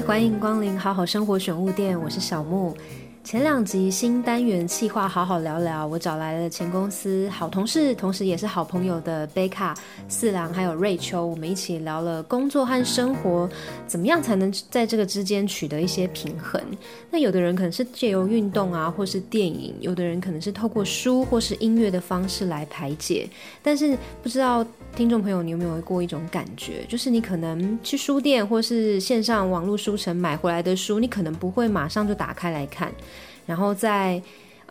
[0.00, 2.76] 欢迎光临好好生活选物店，我是小木。
[3.24, 9.74] 前两集新单元企划好好聊聊，我找来了前公司好同事，同时也是好朋友的贝卡、
[10.08, 13.48] 四郎还有瑞秋，我们一起聊了工作和生活
[13.86, 16.60] 怎么样才能在这个之间取得一些平衡。
[17.10, 23.28] 那有的人可能是借由运动啊，或是电影；有的人可能是透过书或是音乐的方式来排解。
[23.62, 24.66] 但是不知道
[24.96, 32.92] 听众朋友，你有没有过一种感觉，就是你可能去书店或是线上网络书城买回来的书，你可能不会马上就打开来看。
[33.46, 34.20] 然后在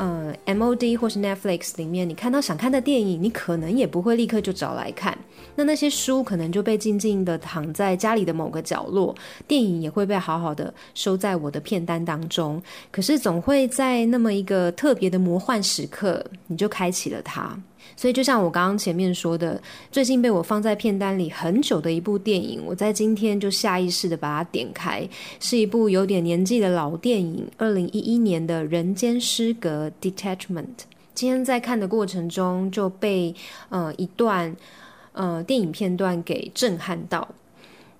[0.00, 5.16] 呃 MOD 或是 Netflix 里面，你看到想看的电影，你可能也不会立刻就找来看。
[5.54, 9.14] 那那些书可能就被静静的躺在家里的某个角落，
[9.46, 12.62] 电影也会被好好的收在我的片单当中。
[12.90, 17.54] 可是总会在那么一个特别的魔幻时刻，你就开启了它。
[17.96, 25.06] 所以，就像我刚刚前面说的，最近被我放在片单里很久的一部电影，我在今天就下意识的把它点开，
[25.40, 30.66] 是一部有点年纪的老电影，二零一一年的《人间失格》（Detachment）。
[31.14, 33.34] 今天在看的过程中，就被
[33.68, 34.56] 呃一段
[35.12, 37.28] 呃电影片段给震撼到。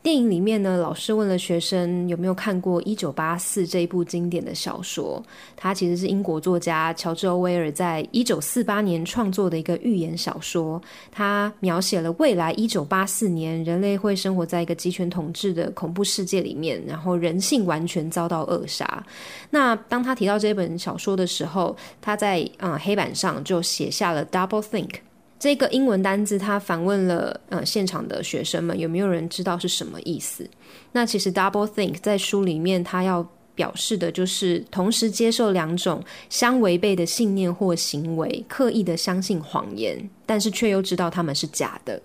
[0.03, 5.23] 电影里面呢，老师问了学生有没有看过《一九八四》这一部经典的小说。
[5.55, 10.81] 它其实是英国作家乔治·欧威尔在一九四八年创作的一个寓言小说。
[11.13, 19.05] 它描写了未来一九八四年，人类会生活在一个集权统治的恐怖世界里面，然后人性完全遭到扼杀。
[19.51, 24.95] 那当他提到这本小说的时候，他在嗯黑板上就写下了 “double think”。
[25.41, 30.47] 这个英文单字，他反问了呃现场的学生们，有没有人知道是什么意思？
[30.93, 41.99] 那其实 double think 在书里面，他要表示的就是同时接受两种相违背的信念或行为，刻意的相信谎言，但是却又知道他们是假的。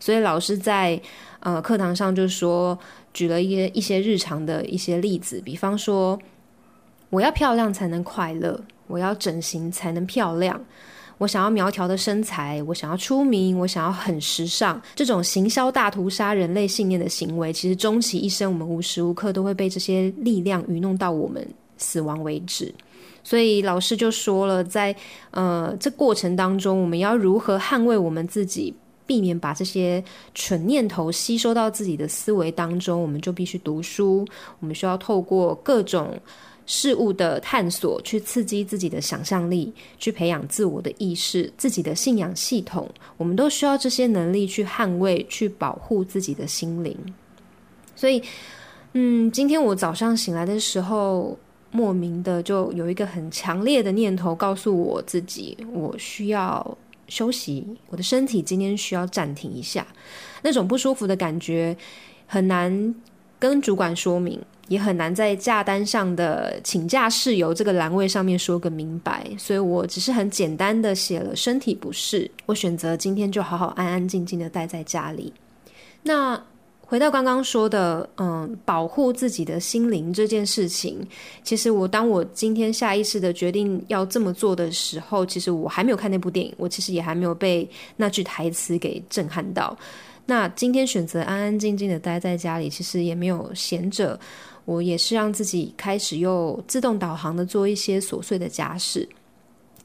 [0.00, 1.00] 所以老师在
[1.38, 2.76] 呃课堂上就说，
[3.14, 6.18] 举了一些一些日常的一些例子，比方说，
[7.10, 10.60] 我要漂亮才能快乐，我要整形才能漂亮。
[11.22, 14.82] 我想要苗条的身材，我想要出名，我想要很时尚。
[14.96, 21.46] 这种行销大屠杀人类信念的行为，其实终其一生，我们无时无刻都会被这些力量愚弄到我们
[21.78, 22.74] 死亡为止。
[23.22, 24.92] 所以老师就说了，在
[25.30, 28.74] 呃这过程当中，我们要如何捍卫我们自己，
[29.06, 30.02] 避免把这些
[30.34, 34.26] 蠢念头吸收到自己的思维当中，我们就必须读书。
[34.58, 36.18] 我们需要透过各种。
[36.66, 42.88] 事物的探索，去刺激自己的想象力，去培养自我的意识、自己的信仰系统。
[43.16, 46.96] 我们都需要这些能力去捍卫、去保护自己的心灵。
[47.96, 48.22] 所以，
[48.94, 51.38] 嗯，今天我早上醒来的时候，
[51.70, 56.78] 莫名的就有一个很强烈的念头，告诉我自己，我需要
[57.08, 59.86] 休息，我的身体今天需要暂停一下。
[60.42, 61.76] 那种不舒服的感觉，
[62.26, 62.94] 很难
[63.48, 64.40] 跟主管说明。
[64.68, 75.30] 也很难在假单上的请假事由这个栏位上面说个明白，所以我只是很简单的写了身体不适，我选择今天就好好安安静静的待在家里。
[76.02, 76.42] 那
[76.80, 81.06] 回到刚刚说的，嗯，保护自己的心灵这件事情，
[81.42, 89.76] 其实我当我今天下意识的决定要这么做的时候，其实我还没有看那部电影，我其实也还没有被那句台词给震撼到。
[90.26, 94.18] 那今天选择安安静静的待在家里，其实也没有闲着。
[94.64, 99.08] 我也是让自己开始又自动导航的做一些琐碎的家事，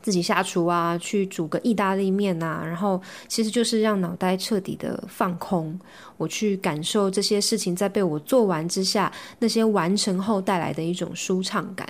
[0.04, 5.78] 自己下厨啊，去煮个意大利面啊，然后其实就是让脑袋彻底的放空，
[6.18, 11.90] 我去感受这些事情在被我做完之下，那些完成后带来的一种舒畅感。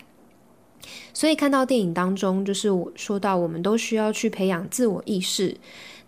[1.13, 5.57] 所以看到电影当中，就是我说到，我们都需要去培养自我意识。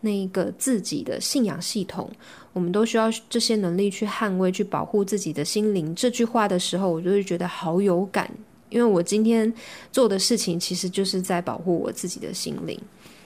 [0.01, 2.09] 那个自己的信仰系统，
[2.53, 5.93] 我们都需要这些能力去捍卫、去保护自己的心灵。
[5.93, 8.31] 这句话的时候，我就会觉得好有感，
[8.69, 9.51] 因为我今天
[9.91, 12.79] 做的事情其实就是在保护我自己的心灵。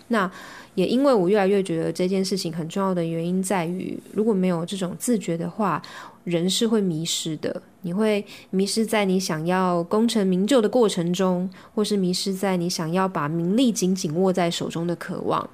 [0.07, 0.29] 那
[0.75, 5.81] 也因为我越来越觉得这件事情很重要的原因在于，如果没有这种自觉的话，
[6.24, 7.62] 人是会迷失的。
[7.81, 15.50] 你会迷失在你想要功成名就的过程中，或是迷失在你想要把名利紧紧握在手中的渴望。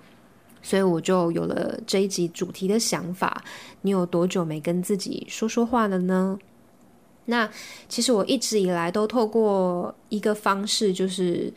[0.62, 3.44] 所以我就有了这一集主题的想法。
[3.82, 6.38] 你有多久没跟自己说说话了呢？
[7.26, 7.50] 那
[7.88, 11.54] 其实我一直以来都透过一个方式，就是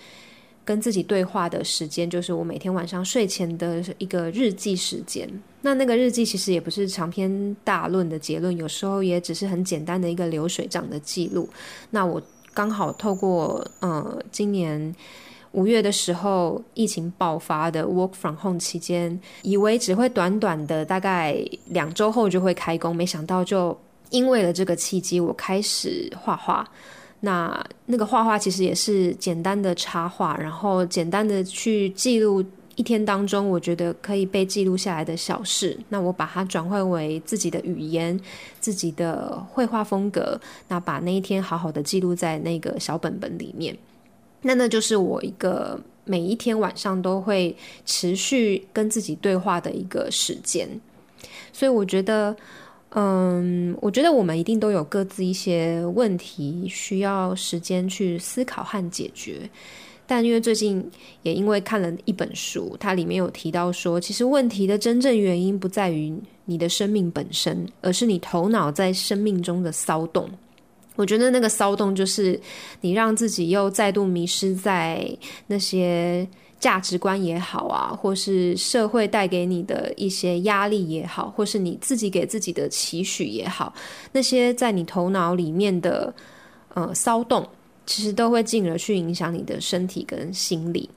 [0.64, 5.28] 跟自己对话的时间，就是我每天晚上睡前的一个日记时间。
[5.62, 11.48] 那那个日记其实也不是长篇大论的结论，有时候也只是很简单的一个流水账的记录。
[11.90, 12.22] 那我
[12.54, 14.94] 刚好透过呃今年。
[15.52, 23.76] 五月的时候，疫情爆发的 work from home 期间，以为只会短短的大概两周后就会开工，没想到就
[24.10, 26.68] 因为了这个契机，我开始画画。
[27.20, 32.44] 那那个画画其实也是简单的插画，然后简单的去记录
[32.74, 35.78] 一天当中我觉得可以被记录下来的小事。
[35.88, 38.18] 那我把它转换为自己的语言、
[38.58, 43.76] 自己的绘画风格，那把那一天好好的记录在那个小本本里面。
[44.42, 47.56] 那那就是我一个每一天晚上都会
[47.86, 50.68] 持续跟自己对话的一个时间。
[51.52, 52.36] 所以我觉得。
[52.94, 59.48] 嗯，我觉得我们一定都有各自一些问题需要时间去思考和解决。
[60.06, 60.90] 但因为最近
[61.22, 66.12] 也因为看了一本书，它里面有提到说，其实问题的真正原因不在于
[66.44, 70.28] 你的生命本身，而是你头脑在生命中的骚动。
[70.96, 72.40] 我觉得那个骚动就是
[72.80, 75.16] 你让自己又再度迷失在
[75.46, 76.26] 那些。
[76.62, 83.74] 价值观也好啊，或是社会带给你的一些压力也好，或是你自己给自己的期许也好，
[84.12, 86.14] 那些在你头脑里面的
[86.74, 87.44] 呃骚动，
[87.84, 90.88] 其实都会进而去影响你的身体跟心理。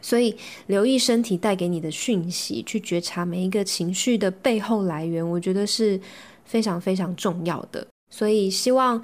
[0.00, 0.34] 所以，
[0.66, 6.00] 留意身体带给你的讯息，去觉察每一个情绪的背后来源，我觉得是
[6.46, 7.86] 非常非常重要的。
[8.10, 9.02] 所以，希望。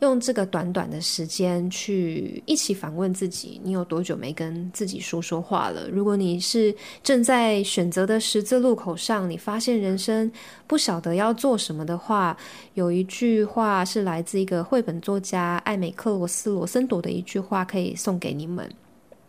[0.00, 5.88] 用这个短短的时间去一起反问自己：你有多久没跟自己说说话了？
[5.88, 6.72] 如果你是
[7.02, 10.30] 正在选择的十字路口上，你发现人生
[10.66, 12.36] 不晓得要做什么的话，
[12.74, 18.70] 有一句话是来自一个绘本作家艾美克罗斯罗森朵的一句话，可以送给你们。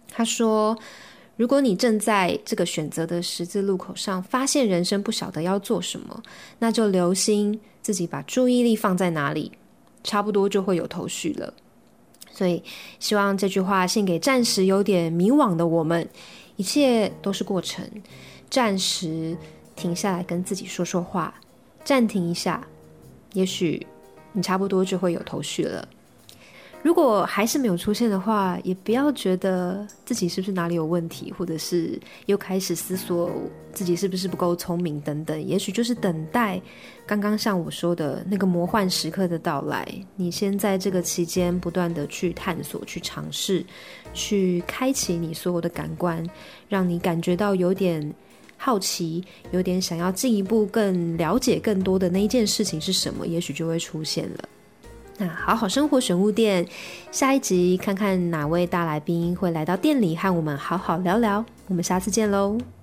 [0.09, 0.77] 他说
[1.37, 6.21] ：“如果你正在这个选择的十字路口上，发现人生不晓得要做什么，
[6.59, 9.53] 那就留心自己把注意力放在哪里。”
[10.03, 11.53] 差不多就会有头绪了，
[12.31, 12.63] 所以
[12.97, 16.07] 希望这句话献给暂时有点迷惘的我们。
[16.55, 17.85] 一切都是过程，
[18.49, 19.35] 暂时
[19.75, 21.33] 停下来跟自己说说话，
[21.83, 22.65] 暂停一下，
[23.33, 23.85] 也许
[24.31, 25.85] 你差不多就会有头绪了。
[26.87, 33.29] 如果还是没有出现的话，也不要觉得自己是不是哪里有问题，或者是又开始思索
[33.73, 35.43] 自己是不是不够聪明等等。
[35.45, 36.61] 也许就是等待
[37.05, 39.85] 刚刚像我说的那个魔幻时刻的到来。
[40.15, 43.65] 你先在这个期间不断的去探索、去尝试、
[44.13, 46.25] 去开启你所有的感官，
[46.69, 48.01] 让你感觉到有点
[48.55, 54.47] 好奇、有点想要进一步更了解更多的那一件事情是什么，也许就会出现了。
[55.17, 56.65] 那好好生活选物店，
[57.11, 61.43] 下一集看看哪位大来宾会来到店里和我们好好聊聊。
[61.67, 62.76] 我们下次见喽。